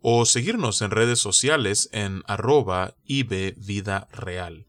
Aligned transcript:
o 0.00 0.24
seguirnos 0.26 0.82
en 0.82 0.90
redes 0.90 1.18
sociales 1.18 1.88
en 1.92 2.22
arroba 2.26 2.94
Vida 3.06 4.08
Real. 4.12 4.66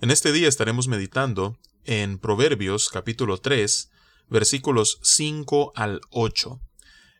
En 0.00 0.10
este 0.10 0.32
día 0.32 0.48
estaremos 0.48 0.88
meditando 0.88 1.58
en 1.84 2.18
Proverbios 2.18 2.88
capítulo 2.88 3.38
3, 3.38 3.90
versículos 4.28 4.98
5 5.02 5.72
al 5.74 6.00
8. 6.10 6.60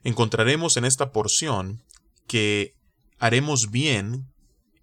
Encontraremos 0.04 0.76
en 0.76 0.84
esta 0.84 1.12
porción 1.12 1.82
que 2.26 2.74
haremos 3.18 3.70
bien 3.70 4.30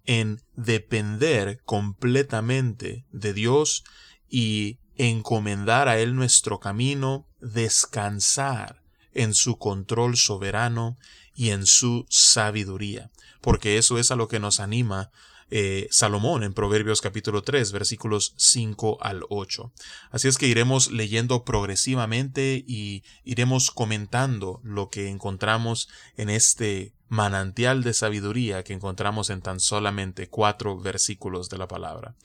en 0.04 0.42
depender 0.54 1.60
completamente 1.64 3.06
de 3.12 3.32
Dios 3.32 3.84
y 4.28 4.78
encomendar 4.96 5.88
a 5.88 5.98
Él 5.98 6.14
nuestro 6.14 6.60
camino, 6.60 7.28
descansar 7.40 8.82
en 9.12 9.34
su 9.34 9.58
control 9.58 10.16
soberano 10.16 10.98
y 11.34 11.50
en 11.50 11.66
su 11.66 12.06
sabiduría, 12.08 13.10
porque 13.40 13.78
eso 13.78 13.98
es 13.98 14.10
a 14.10 14.16
lo 14.16 14.28
que 14.28 14.40
nos 14.40 14.60
anima 14.60 15.10
eh, 15.54 15.86
Salomón 15.90 16.44
en 16.44 16.54
Proverbios 16.54 17.02
capítulo 17.02 17.42
3 17.42 17.72
versículos 17.72 18.32
5 18.38 18.96
al 19.02 19.24
8. 19.28 19.70
Así 20.10 20.26
es 20.26 20.38
que 20.38 20.46
iremos 20.46 20.90
leyendo 20.90 21.44
progresivamente 21.44 22.64
y 22.66 23.04
iremos 23.22 23.70
comentando 23.70 24.62
lo 24.64 24.88
que 24.88 25.10
encontramos 25.10 25.90
en 26.16 26.30
este 26.30 26.94
manantial 27.08 27.82
de 27.82 27.92
sabiduría 27.92 28.64
que 28.64 28.72
encontramos 28.72 29.28
en 29.28 29.42
tan 29.42 29.60
solamente 29.60 30.30
cuatro 30.30 30.78
versículos 30.78 31.50
de 31.50 31.58
la 31.58 31.68
palabra. 31.68 32.16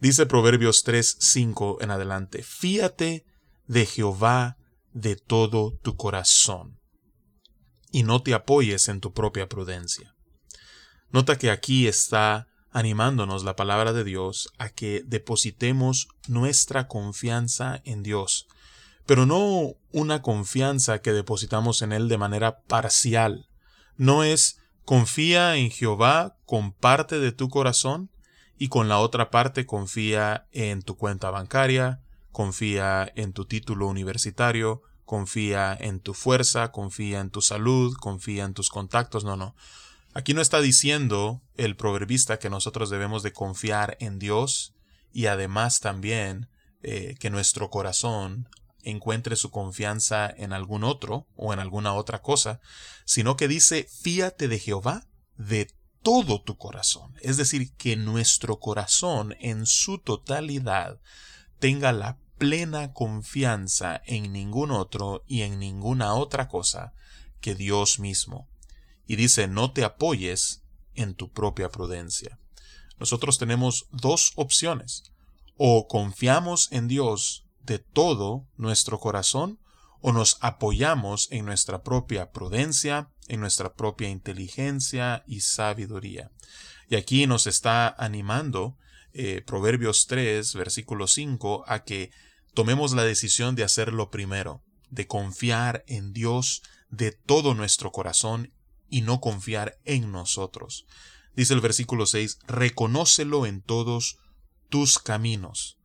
Dice 0.00 0.26
Proverbios 0.26 0.82
3, 0.82 1.18
5 1.20 1.78
en 1.80 1.92
adelante, 1.92 2.42
fíate 2.42 3.24
de 3.68 3.86
Jehová 3.86 4.56
de 4.92 5.14
todo 5.14 5.78
tu 5.80 5.96
corazón 5.96 6.80
y 7.94 8.02
no 8.02 8.24
te 8.24 8.34
apoyes 8.34 8.88
en 8.88 9.00
tu 9.00 9.12
propia 9.12 9.48
prudencia. 9.48 10.16
Nota 11.12 11.38
que 11.38 11.52
aquí 11.52 11.86
está 11.86 12.48
animándonos 12.72 13.44
la 13.44 13.54
palabra 13.54 13.92
de 13.92 14.02
Dios 14.02 14.48
a 14.58 14.68
que 14.68 15.04
depositemos 15.06 16.08
nuestra 16.26 16.88
confianza 16.88 17.82
en 17.84 18.02
Dios, 18.02 18.48
pero 19.06 19.26
no 19.26 19.74
una 19.92 20.22
confianza 20.22 21.02
que 21.02 21.12
depositamos 21.12 21.82
en 21.82 21.92
Él 21.92 22.08
de 22.08 22.18
manera 22.18 22.62
parcial. 22.62 23.46
No 23.96 24.24
es 24.24 24.58
confía 24.84 25.54
en 25.54 25.70
Jehová 25.70 26.36
con 26.46 26.72
parte 26.72 27.20
de 27.20 27.30
tu 27.30 27.48
corazón 27.48 28.10
y 28.58 28.70
con 28.70 28.88
la 28.88 28.98
otra 28.98 29.30
parte 29.30 29.66
confía 29.66 30.48
en 30.50 30.82
tu 30.82 30.96
cuenta 30.96 31.30
bancaria, 31.30 32.00
confía 32.32 33.12
en 33.14 33.32
tu 33.32 33.44
título 33.44 33.86
universitario, 33.86 34.82
confía 35.04 35.76
en 35.78 36.00
tu 36.00 36.14
fuerza, 36.14 36.72
confía 36.72 37.20
en 37.20 37.30
tu 37.30 37.42
salud, 37.42 37.94
confía 37.96 38.44
en 38.44 38.54
tus 38.54 38.70
contactos. 38.70 39.24
No, 39.24 39.36
no. 39.36 39.54
Aquí 40.14 40.32
no 40.32 40.40
está 40.40 40.60
diciendo 40.60 41.42
el 41.56 41.76
proverbista 41.76 42.38
que 42.38 42.50
nosotros 42.50 42.90
debemos 42.90 43.22
de 43.22 43.32
confiar 43.32 43.96
en 44.00 44.18
Dios 44.18 44.74
y 45.12 45.26
además 45.26 45.80
también 45.80 46.48
eh, 46.82 47.16
que 47.18 47.30
nuestro 47.30 47.70
corazón 47.70 48.48
encuentre 48.82 49.36
su 49.36 49.50
confianza 49.50 50.28
en 50.28 50.52
algún 50.52 50.84
otro 50.84 51.26
o 51.36 51.52
en 51.52 51.58
alguna 51.58 51.94
otra 51.94 52.22
cosa, 52.22 52.60
sino 53.04 53.36
que 53.36 53.48
dice 53.48 53.88
fíate 54.02 54.46
de 54.48 54.58
Jehová 54.58 55.06
de 55.36 55.70
todo 56.02 56.42
tu 56.42 56.56
corazón. 56.58 57.14
Es 57.22 57.36
decir, 57.36 57.72
que 57.72 57.96
nuestro 57.96 58.60
corazón 58.60 59.34
en 59.40 59.66
su 59.66 59.98
totalidad 59.98 61.00
tenga 61.58 61.92
la 61.92 62.18
plena 62.38 62.92
confianza 62.92 64.02
en 64.06 64.32
ningún 64.32 64.70
otro 64.70 65.24
y 65.26 65.42
en 65.42 65.58
ninguna 65.58 66.14
otra 66.14 66.48
cosa 66.48 66.92
que 67.40 67.54
Dios 67.54 67.98
mismo. 67.98 68.48
Y 69.06 69.16
dice, 69.16 69.48
no 69.48 69.72
te 69.72 69.84
apoyes 69.84 70.62
en 70.94 71.14
tu 71.14 71.30
propia 71.30 71.68
prudencia. 71.68 72.38
Nosotros 72.98 73.38
tenemos 73.38 73.86
dos 73.90 74.32
opciones. 74.36 75.12
O 75.56 75.86
confiamos 75.88 76.68
en 76.72 76.88
Dios 76.88 77.46
de 77.62 77.78
todo 77.78 78.46
nuestro 78.56 78.98
corazón, 78.98 79.58
o 80.00 80.12
nos 80.12 80.36
apoyamos 80.40 81.28
en 81.30 81.46
nuestra 81.46 81.82
propia 81.82 82.30
prudencia, 82.30 83.10
en 83.28 83.40
nuestra 83.40 83.74
propia 83.74 84.10
inteligencia 84.10 85.24
y 85.26 85.40
sabiduría. 85.40 86.30
Y 86.88 86.96
aquí 86.96 87.26
nos 87.26 87.46
está 87.46 87.88
animando 87.88 88.76
eh, 89.14 89.42
Proverbios 89.46 90.06
3, 90.06 90.54
versículo 90.54 91.06
5, 91.06 91.64
a 91.66 91.84
que 91.84 92.10
tomemos 92.52 92.92
la 92.92 93.04
decisión 93.04 93.54
de 93.54 93.64
hacerlo 93.64 94.10
primero, 94.10 94.62
de 94.90 95.06
confiar 95.06 95.84
en 95.86 96.12
Dios 96.12 96.62
de 96.90 97.12
todo 97.12 97.54
nuestro 97.54 97.92
corazón 97.92 98.52
y 98.88 99.02
no 99.02 99.20
confiar 99.20 99.78
en 99.84 100.12
nosotros. 100.12 100.86
Dice 101.34 101.54
el 101.54 101.60
versículo 101.60 102.06
6, 102.06 102.38
reconócelo 102.46 103.46
en 103.46 103.62
todos 103.62 104.18
tus 104.68 104.98
caminos. 104.98 105.78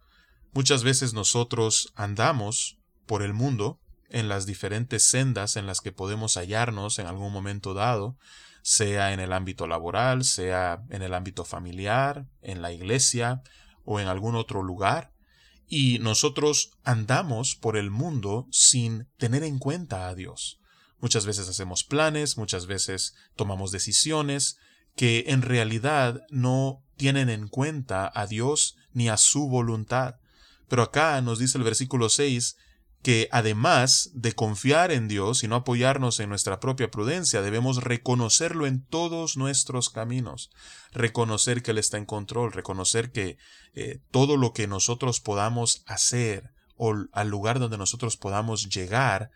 Muchas 0.51 0.83
veces 0.83 1.13
nosotros 1.13 1.91
andamos 1.95 2.77
por 3.05 3.21
el 3.21 3.33
mundo 3.33 3.79
en 4.09 4.27
las 4.27 4.45
diferentes 4.45 5.03
sendas 5.03 5.55
en 5.55 5.65
las 5.67 5.81
que 5.81 5.91
podemos 5.91 6.35
hallarnos 6.35 6.99
en 6.99 7.07
algún 7.07 7.31
momento 7.31 7.73
dado, 7.73 8.17
sea 8.61 9.13
en 9.13 9.19
el 9.19 9.33
ámbito 9.33 9.67
laboral, 9.67 10.23
sea 10.23 10.83
en 10.89 11.01
el 11.01 11.13
ámbito 11.13 11.45
familiar, 11.45 12.27
en 12.41 12.61
la 12.61 12.71
iglesia 12.71 13.41
o 13.85 13.99
en 13.99 14.07
algún 14.07 14.35
otro 14.35 14.61
lugar, 14.63 15.13
y 15.67 15.99
nosotros 15.99 16.71
andamos 16.83 17.55
por 17.55 17.77
el 17.77 17.91
mundo 17.91 18.47
sin 18.51 19.07
tener 19.17 19.43
en 19.43 19.59
cuenta 19.59 20.07
a 20.07 20.15
Dios. 20.15 20.59
Muchas 20.99 21.25
veces 21.25 21.47
hacemos 21.47 21.83
planes, 21.83 22.37
muchas 22.37 22.65
veces 22.65 23.15
tomamos 23.35 23.71
decisiones 23.71 24.57
que 24.95 25.25
en 25.27 25.43
realidad 25.43 26.21
no 26.29 26.83
tienen 26.97 27.29
en 27.29 27.47
cuenta 27.47 28.11
a 28.13 28.27
Dios 28.27 28.75
ni 28.91 29.07
a 29.07 29.17
su 29.17 29.47
voluntad. 29.47 30.15
Pero 30.67 30.83
acá 30.83 31.21
nos 31.21 31.39
dice 31.39 31.57
el 31.57 31.63
versículo 31.63 32.09
6 32.09 32.57
que 33.01 33.29
además 33.31 34.11
de 34.13 34.33
confiar 34.33 34.91
en 34.91 35.07
Dios 35.07 35.43
y 35.43 35.47
no 35.47 35.55
apoyarnos 35.55 36.19
en 36.19 36.29
nuestra 36.29 36.59
propia 36.59 36.91
prudencia, 36.91 37.41
debemos 37.41 37.83
reconocerlo 37.83 38.67
en 38.67 38.85
todos 38.85 39.37
nuestros 39.37 39.89
caminos, 39.89 40.49
reconocer 40.91 41.63
que 41.63 41.71
Él 41.71 41.77
está 41.77 41.97
en 41.97 42.05
control, 42.05 42.51
reconocer 42.51 43.11
que 43.11 43.37
eh, 43.73 43.99
todo 44.11 44.35
lo 44.35 44.51
que 44.53 44.67
nosotros 44.67 45.21
podamos 45.21 45.83
hacer 45.87 46.51
o 46.75 46.93
al 47.11 47.29
lugar 47.29 47.59
donde 47.59 47.77
nosotros 47.77 48.17
podamos 48.17 48.69
llegar, 48.69 49.31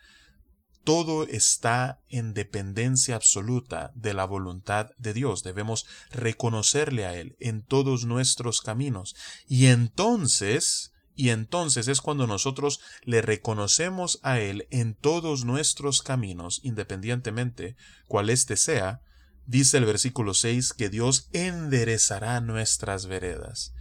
todo 0.84 1.24
está 1.24 2.01
en 2.09 2.34
dependencia 2.34 3.16
absoluta 3.16 3.91
de 3.95 4.13
la 4.13 4.25
voluntad 4.25 4.91
de 4.97 5.13
Dios. 5.13 5.44
Debemos 5.44 5.85
reconocerle 6.12 7.06
a 7.06 7.16
Él 7.16 7.35
en 7.40 7.63
todos 7.63 8.06
nuestros 8.06 8.62
caminos. 8.62 9.16
Y 9.47 9.68
entonces 9.68 10.93
y 11.16 11.29
entonces 11.29 11.88
es 11.88 12.01
cuando 12.01 12.25
nosotros 12.28 12.79
le 13.03 13.22
reconocemos 13.22 14.19
a 14.24 14.40
Él 14.40 14.68
en 14.72 14.96
todos 14.96 15.46
nuestros 15.46 16.01
caminos, 16.01 16.59
independientemente 16.63 17.75
cuál 18.07 18.29
éste 18.29 18.57
sea, 18.57 19.01
dice 19.46 19.78
el 19.78 19.85
versículo 19.85 20.34
6 20.34 20.74
que 20.74 20.90
Dios 20.90 21.29
enderezará 21.34 22.41
nuestras 22.41 23.06
veredas. 23.06 23.74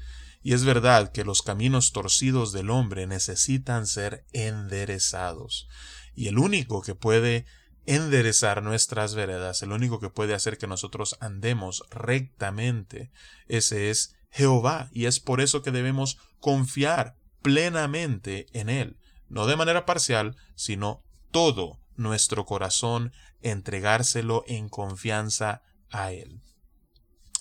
Y 0.42 0.54
es 0.54 0.64
verdad 0.64 1.12
que 1.12 1.24
los 1.24 1.42
caminos 1.42 1.92
torcidos 1.92 2.52
del 2.52 2.70
hombre 2.70 3.06
necesitan 3.06 3.86
ser 3.86 4.24
enderezados. 4.32 5.68
Y 6.14 6.26
el 6.26 6.38
único 6.38 6.82
que 6.82 6.94
puede 6.94 7.46
enderezar 7.86 8.62
nuestras 8.62 9.14
veredas, 9.14 9.62
el 9.62 9.72
único 9.72 10.00
que 10.00 10.10
puede 10.10 10.34
hacer 10.34 10.58
que 10.58 10.66
nosotros 10.66 11.16
andemos 11.20 11.84
rectamente, 11.90 13.12
ese 13.46 13.90
es 13.90 14.16
Jehová. 14.30 14.90
Y 14.92 15.06
es 15.06 15.20
por 15.20 15.40
eso 15.40 15.62
que 15.62 15.70
debemos 15.70 16.18
confiar 16.40 17.16
plenamente 17.42 18.46
en 18.52 18.68
Él, 18.68 18.96
no 19.28 19.46
de 19.46 19.56
manera 19.56 19.86
parcial, 19.86 20.36
sino 20.54 21.02
todo 21.30 21.78
nuestro 21.96 22.46
corazón, 22.46 23.12
entregárselo 23.40 24.44
en 24.46 24.68
confianza 24.68 25.62
a 25.90 26.12
Él. 26.12 26.40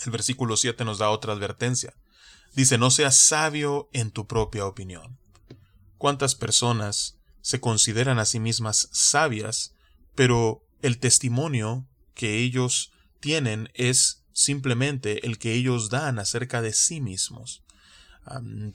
El 0.05 0.11
versículo 0.11 0.57
7 0.57 0.83
nos 0.83 0.97
da 0.97 1.09
otra 1.09 1.33
advertencia. 1.33 1.93
Dice, 2.53 2.77
no 2.77 2.91
seas 2.91 3.15
sabio 3.15 3.89
en 3.93 4.11
tu 4.11 4.27
propia 4.27 4.65
opinión. 4.65 5.19
¿Cuántas 5.97 6.35
personas 6.35 7.21
se 7.41 7.59
consideran 7.59 8.19
a 8.19 8.25
sí 8.25 8.39
mismas 8.39 8.87
sabias, 8.91 9.73
pero 10.15 10.63
el 10.81 10.99
testimonio 10.99 11.87
que 12.13 12.37
ellos 12.37 12.91
tienen 13.19 13.69
es 13.73 14.23
simplemente 14.33 15.25
el 15.25 15.37
que 15.37 15.53
ellos 15.53 15.89
dan 15.89 16.19
acerca 16.19 16.61
de 16.61 16.73
sí 16.73 17.01
mismos. 17.01 17.63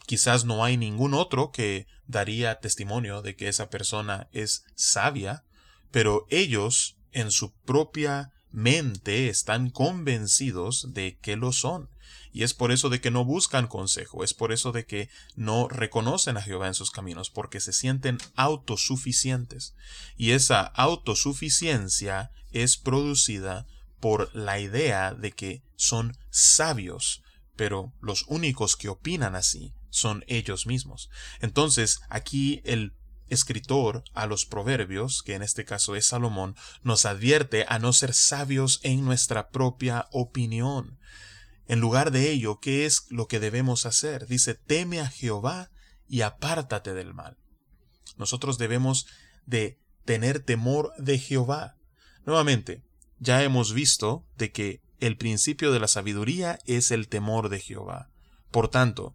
Quizás 0.06 0.44
no 0.44 0.64
hay 0.64 0.76
ningún 0.76 1.14
otro 1.14 1.50
que 1.50 1.86
daría 2.06 2.60
testimonio 2.60 3.22
de 3.22 3.36
que 3.36 3.48
esa 3.48 3.70
persona 3.70 4.28
es 4.32 4.64
sabia, 4.74 5.44
pero 5.90 6.26
ellos 6.30 6.96
en 7.12 7.30
su 7.30 7.52
propia 7.52 8.32
mente 8.50 9.28
están 9.28 9.70
convencidos 9.70 10.92
de 10.92 11.18
que 11.18 11.36
lo 11.36 11.52
son. 11.52 11.90
Y 12.32 12.42
es 12.42 12.52
por 12.52 12.70
eso 12.70 12.90
de 12.90 13.00
que 13.00 13.10
no 13.10 13.24
buscan 13.24 13.66
consejo, 13.66 14.22
es 14.22 14.34
por 14.34 14.52
eso 14.52 14.70
de 14.70 14.84
que 14.84 15.08
no 15.36 15.68
reconocen 15.68 16.36
a 16.36 16.42
Jehová 16.42 16.66
en 16.66 16.74
sus 16.74 16.90
caminos, 16.90 17.30
porque 17.30 17.60
se 17.60 17.72
sienten 17.72 18.18
autosuficientes. 18.34 19.74
Y 20.18 20.32
esa 20.32 20.60
autosuficiencia 20.60 22.30
es 22.52 22.76
producida 22.76 23.66
por 24.00 24.34
la 24.34 24.60
idea 24.60 25.14
de 25.14 25.32
que 25.32 25.62
son 25.76 26.16
sabios, 26.30 27.22
pero 27.56 27.92
los 28.00 28.24
únicos 28.28 28.76
que 28.76 28.88
opinan 28.88 29.34
así 29.34 29.72
son 29.90 30.24
ellos 30.28 30.66
mismos. 30.66 31.10
Entonces, 31.40 32.00
aquí 32.08 32.60
el 32.64 32.92
escritor 33.28 34.04
a 34.14 34.26
los 34.26 34.46
proverbios, 34.46 35.22
que 35.22 35.34
en 35.34 35.42
este 35.42 35.64
caso 35.64 35.96
es 35.96 36.06
Salomón, 36.06 36.54
nos 36.82 37.06
advierte 37.06 37.64
a 37.68 37.78
no 37.78 37.92
ser 37.92 38.14
sabios 38.14 38.80
en 38.82 39.04
nuestra 39.04 39.48
propia 39.48 40.06
opinión. 40.12 40.98
En 41.66 41.80
lugar 41.80 42.12
de 42.12 42.30
ello, 42.30 42.60
¿qué 42.60 42.86
es 42.86 43.06
lo 43.10 43.26
que 43.26 43.40
debemos 43.40 43.86
hacer? 43.86 44.26
Dice, 44.28 44.54
teme 44.54 45.00
a 45.00 45.08
Jehová 45.08 45.70
y 46.08 46.20
apártate 46.20 46.94
del 46.94 47.12
mal. 47.12 47.36
Nosotros 48.16 48.58
debemos 48.58 49.06
de 49.46 49.78
tener 50.04 50.40
temor 50.40 50.92
de 50.98 51.18
Jehová. 51.18 51.76
Nuevamente, 52.24 52.82
ya 53.18 53.42
hemos 53.42 53.72
visto 53.72 54.24
de 54.36 54.52
que 54.52 54.80
el 55.00 55.16
principio 55.16 55.72
de 55.72 55.80
la 55.80 55.88
sabiduría 55.88 56.58
es 56.66 56.90
el 56.90 57.08
temor 57.08 57.48
de 57.48 57.60
Jehová. 57.60 58.10
Por 58.50 58.68
tanto, 58.68 59.14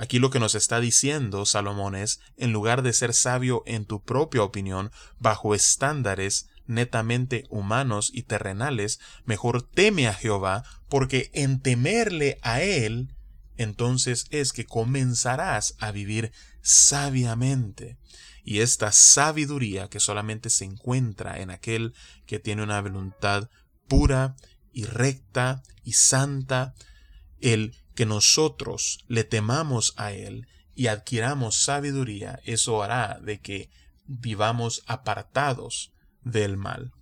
Aquí 0.00 0.20
lo 0.20 0.30
que 0.30 0.38
nos 0.38 0.54
está 0.54 0.78
diciendo 0.78 1.44
Salomón 1.44 1.96
es, 1.96 2.20
en 2.36 2.52
lugar 2.52 2.82
de 2.82 2.92
ser 2.92 3.12
sabio 3.12 3.64
en 3.66 3.84
tu 3.84 4.00
propia 4.00 4.44
opinión, 4.44 4.92
bajo 5.18 5.56
estándares 5.56 6.48
netamente 6.68 7.46
humanos 7.50 8.12
y 8.14 8.22
terrenales, 8.22 9.00
mejor 9.24 9.62
teme 9.62 10.06
a 10.06 10.14
Jehová, 10.14 10.62
porque 10.88 11.30
en 11.34 11.58
temerle 11.60 12.38
a 12.42 12.62
Él, 12.62 13.12
entonces 13.56 14.26
es 14.30 14.52
que 14.52 14.66
comenzarás 14.66 15.74
a 15.80 15.90
vivir 15.90 16.30
sabiamente. 16.62 17.98
Y 18.44 18.60
esta 18.60 18.92
sabiduría 18.92 19.88
que 19.88 19.98
solamente 19.98 20.48
se 20.48 20.64
encuentra 20.64 21.40
en 21.40 21.50
aquel 21.50 21.92
que 22.24 22.38
tiene 22.38 22.62
una 22.62 22.80
voluntad 22.80 23.50
pura 23.88 24.36
y 24.72 24.84
recta 24.84 25.62
y 25.84 25.92
santa, 25.92 26.74
el 27.40 27.76
que 27.94 28.06
nosotros 28.06 29.04
le 29.08 29.24
temamos 29.24 29.94
a 29.96 30.12
Él 30.12 30.46
y 30.74 30.86
adquiramos 30.86 31.62
sabiduría, 31.62 32.40
eso 32.44 32.82
hará 32.82 33.18
de 33.20 33.40
que 33.40 33.70
vivamos 34.06 34.82
apartados 34.86 35.92
del 36.22 36.56
mal. 36.56 36.92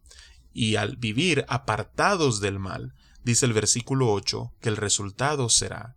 Y 0.52 0.76
al 0.76 0.96
vivir 0.96 1.44
apartados 1.48 2.40
del 2.40 2.58
mal, 2.58 2.94
dice 3.22 3.44
el 3.44 3.52
versículo 3.52 4.10
8, 4.10 4.54
que 4.60 4.70
el 4.70 4.76
resultado 4.76 5.50
será 5.50 5.96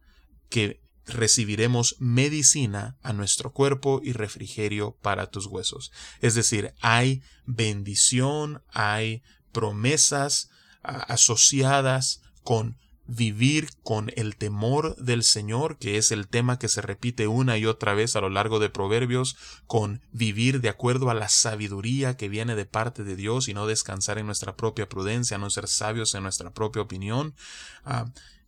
que 0.50 0.82
recibiremos 1.06 1.96
medicina 2.00 2.98
a 3.02 3.14
nuestro 3.14 3.52
cuerpo 3.52 4.02
y 4.04 4.14
refrigerio 4.14 4.98
para 5.02 5.28
tus 5.28 5.46
huesos. 5.46 5.92
Es 6.22 6.36
decir, 6.36 6.74
hay 6.82 7.22
bendición, 7.46 8.64
hay 8.68 9.24
promesas 9.52 10.50
asociadas 10.84 12.22
con 12.44 12.78
vivir 13.10 13.70
con 13.84 14.12
el 14.16 14.36
temor 14.36 14.96
del 14.98 15.24
Señor, 15.24 15.78
que 15.78 15.98
es 15.98 16.12
el 16.12 16.28
tema 16.28 16.60
que 16.60 16.68
se 16.68 16.82
repite 16.82 17.28
una 17.28 17.58
y 17.58 17.66
otra 17.66 17.96
vez 17.96 18.16
a 18.16 18.22
lo 18.22 18.30
largo 18.30 18.60
de 18.60 18.70
Proverbios, 18.70 19.36
con 19.66 20.02
vivir 20.12 20.62
de 20.62 20.70
acuerdo 20.70 21.10
a 21.10 21.16
la 21.16 21.28
sabiduría 21.28 22.16
que 22.16 22.30
viene 22.30 22.56
de 22.56 22.66
parte 22.66 23.04
de 23.04 23.16
Dios 23.16 23.48
y 23.48 23.54
no 23.56 23.66
descansar 23.66 24.20
en 24.20 24.28
nuestra 24.28 24.56
propia 24.56 24.88
prudencia, 24.88 25.40
no 25.40 25.50
ser 25.50 25.68
sabios 25.68 26.14
en 26.14 26.24
nuestra 26.24 26.52
propia 26.52 26.84
opinión, 26.84 27.34
ah, 27.84 28.06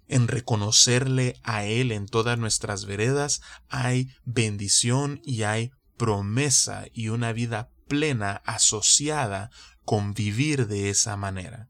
en 0.07 0.27
reconocerle 0.27 1.39
a 1.43 1.65
Él 1.65 1.91
en 1.91 2.05
todas 2.05 2.37
nuestras 2.37 2.85
veredas, 2.85 3.41
hay 3.69 4.09
bendición 4.25 5.21
y 5.23 5.43
hay 5.43 5.71
promesa 5.97 6.85
y 6.93 7.07
una 7.07 7.33
vida 7.33 7.71
plena 7.87 8.41
asociada 8.45 9.49
con 9.85 10.13
vivir 10.13 10.67
de 10.67 10.89
esa 10.89 11.17
manera. 11.17 11.69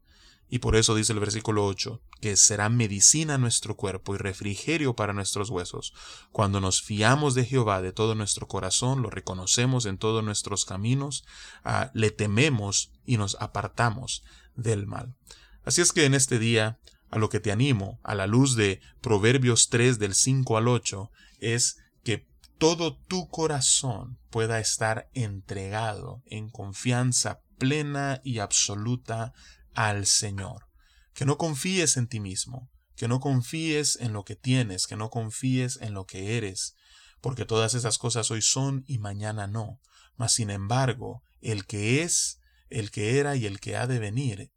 Y 0.54 0.60
por 0.60 0.76
eso 0.76 0.96
dice 0.96 1.14
el 1.14 1.22
versículo 1.22 1.66
8, 1.66 2.02
que 2.20 2.36
será 2.36 2.68
medicina 2.68 3.38
nuestro 3.38 3.78
cuerpo 3.78 4.16
y 4.16 4.18
refrigerio 4.18 4.98
para 4.98 5.14
nuestros 5.14 5.50
huesos. 5.50 5.94
Cuando 6.34 6.60
nos 6.60 6.82
fiamos 6.82 7.36
de 7.36 7.46
Jehová 7.46 7.82
de 7.82 7.94
todo 7.94 8.16
nuestro 8.16 8.50
corazón, 8.50 9.02
lo 9.02 9.10
reconocemos 9.10 9.86
en 9.86 9.98
todos 9.98 10.26
nuestros 10.26 10.66
caminos, 10.66 11.24
ah, 11.64 11.90
le 11.94 12.12
tememos 12.12 12.92
y 13.06 13.16
nos 13.16 13.38
apartamos 13.40 14.26
del 14.56 14.88
mal. 14.88 15.16
Así 15.64 15.80
es 15.80 15.94
que 15.94 16.04
en 16.04 16.14
este 16.14 16.38
día, 16.38 16.80
a 17.10 17.18
lo 17.18 17.30
que 17.30 17.40
te 17.40 17.54
animo, 17.54 18.02
a 18.04 18.14
la 18.14 18.28
luz 18.28 18.58
de 18.58 18.82
Proverbios 19.00 19.70
3 19.70 20.00
del 20.00 20.14
5 20.14 20.58
al 20.58 20.68
8, 20.68 21.12
es 21.40 21.78
que 22.04 22.28
todo 22.58 22.98
tu 22.98 23.30
corazón 23.30 24.20
pueda 24.30 24.60
estar 24.60 25.10
entregado 25.14 26.22
en 26.26 26.50
confianza 26.50 27.40
plena 27.58 28.20
y 28.26 28.40
absoluta 28.40 29.34
al 29.74 30.06
Señor. 30.06 30.68
Que 31.14 31.26
no 31.26 31.38
confíes 31.38 31.98
en 31.98 32.08
ti 32.08 32.20
mismo, 32.20 32.70
que 32.96 33.08
no 33.08 33.20
confíes 33.20 33.98
en 34.00 34.14
lo 34.14 34.24
que 34.24 34.36
tienes, 34.36 34.88
que 34.88 34.96
no 34.96 35.10
confíes 35.10 35.78
en 35.82 35.94
lo 35.94 36.06
que 36.06 36.38
eres, 36.38 36.76
porque 37.20 37.46
todas 37.46 37.74
esas 37.74 37.98
cosas 37.98 38.32
hoy 38.32 38.42
son 38.42 38.84
y 38.88 38.98
mañana 38.98 39.48
no. 39.48 39.80
Mas 40.16 40.34
sin 40.34 40.50
embargo, 40.50 41.24
el 41.42 41.66
que 41.66 42.04
es, 42.04 42.40
el 42.70 42.92
que 42.92 43.20
era 43.20 43.36
y 43.36 43.46
el 43.46 43.60
que 43.60 43.76
ha 43.76 43.88
de 43.88 44.00
venir, 44.00 44.52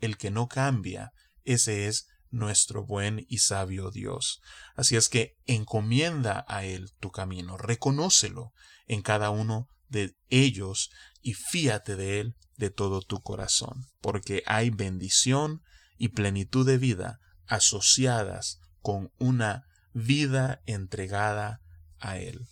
el 0.00 0.16
que 0.16 0.30
no 0.30 0.48
cambia, 0.48 1.12
ese 1.44 1.86
es 1.86 2.06
nuestro 2.30 2.84
buen 2.84 3.26
y 3.28 3.38
sabio 3.38 3.90
Dios. 3.90 4.40
Así 4.74 4.96
es 4.96 5.08
que 5.08 5.36
encomienda 5.46 6.44
a 6.48 6.64
Él 6.64 6.92
tu 7.00 7.10
camino, 7.10 7.56
reconócelo 7.56 8.52
en 8.86 9.02
cada 9.02 9.30
uno 9.30 9.68
de 9.88 10.16
ellos 10.28 10.90
y 11.22 11.34
fíate 11.34 11.96
de 11.96 12.20
Él 12.20 12.36
de 12.56 12.70
todo 12.70 13.02
tu 13.02 13.20
corazón, 13.22 13.86
porque 14.00 14.42
hay 14.46 14.70
bendición 14.70 15.62
y 15.96 16.08
plenitud 16.08 16.66
de 16.66 16.78
vida 16.78 17.20
asociadas 17.46 18.60
con 18.80 19.12
una 19.18 19.66
vida 19.92 20.62
entregada 20.66 21.60
a 21.98 22.18
Él. 22.18 22.46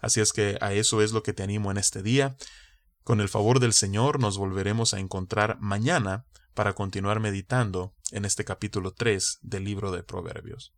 Así 0.00 0.20
es 0.20 0.32
que 0.32 0.58
a 0.60 0.72
eso 0.72 1.02
es 1.02 1.12
lo 1.12 1.22
que 1.22 1.32
te 1.32 1.42
animo 1.42 1.70
en 1.70 1.78
este 1.78 2.02
día. 2.02 2.36
Con 3.02 3.20
el 3.20 3.28
favor 3.28 3.58
del 3.58 3.72
Señor 3.72 4.20
nos 4.20 4.38
volveremos 4.38 4.94
a 4.94 5.00
encontrar 5.00 5.58
mañana 5.60 6.26
para 6.54 6.74
continuar 6.74 7.20
meditando 7.20 7.94
en 8.10 8.24
este 8.24 8.44
capítulo 8.44 8.92
3 8.92 9.38
del 9.42 9.64
libro 9.64 9.90
de 9.90 10.02
Proverbios. 10.02 10.72